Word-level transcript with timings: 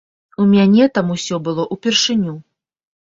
У 0.43 0.43
мяне 0.53 0.87
там 0.95 1.11
усё 1.15 1.39
было 1.47 1.65
ўпершыню. 1.75 2.33